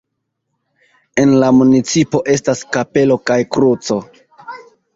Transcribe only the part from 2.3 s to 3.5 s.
estas kapelo kaj